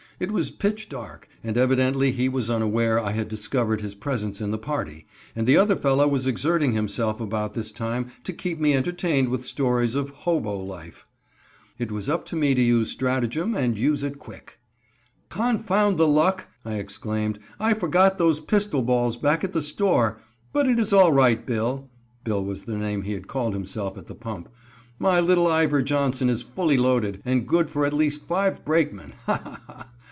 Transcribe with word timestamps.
It 0.19 0.29
was 0.29 0.51
pitch 0.51 0.87
dark, 0.87 1.27
and 1.43 1.57
evidently 1.57 2.11
he 2.11 2.29
was 2.29 2.47
unaware 2.47 2.99
I 2.99 3.09
had 3.11 3.27
discovered 3.27 3.81
his 3.81 3.95
presence 3.95 4.39
in 4.39 4.51
the 4.51 4.59
party, 4.59 5.07
and 5.35 5.47
the 5.47 5.57
other 5.57 5.75
fellow 5.75 6.07
was 6.07 6.27
exerting 6.27 6.73
himself 6.73 7.19
about 7.19 7.55
this 7.55 7.71
time 7.71 8.11
to 8.25 8.31
keep 8.31 8.59
me 8.59 8.75
entertained 8.75 9.29
with 9.29 9.43
stories 9.43 9.95
of 9.95 10.11
"hobo" 10.11 10.55
life. 10.59 11.07
It 11.79 11.91
was 11.91 12.07
up 12.07 12.23
to 12.25 12.35
me 12.35 12.53
to 12.53 12.61
use 12.61 12.91
strategem, 12.95 13.55
and 13.55 13.79
use 13.79 14.03
it 14.03 14.19
quick! 14.19 14.59
"Confound 15.29 15.97
the 15.97 16.07
luck!" 16.07 16.49
I 16.63 16.75
exclaimed, 16.75 17.39
"I 17.59 17.73
forgot 17.73 18.19
those 18.19 18.39
pistol 18.41 18.83
balls 18.83 19.17
back 19.17 19.43
at 19.43 19.53
the 19.53 19.61
store, 19.63 20.19
but 20.53 20.67
it 20.69 20.77
is 20.77 20.93
all 20.93 21.11
right, 21.11 21.43
Bill" 21.43 21.89
Bill 22.23 22.45
was 22.45 22.65
the 22.65 22.77
name 22.77 23.01
he 23.01 23.13
had 23.13 23.27
called 23.27 23.55
himself 23.55 23.97
at 23.97 24.05
the 24.05 24.13
pump 24.13 24.49
"my 24.99 25.19
little 25.19 25.47
Iver 25.47 25.81
Johnson 25.81 26.29
is 26.29 26.43
full 26.43 26.67
loaded, 26.75 27.23
and 27.25 27.47
good 27.47 27.71
for 27.71 27.87
at 27.87 27.93
least 27.95 28.21
five 28.23 28.63
brakemen. 28.63 29.13
Ha! 29.25 29.41
ha! 29.43 29.61
ha! 29.65 29.87